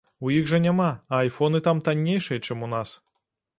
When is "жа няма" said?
0.51-0.87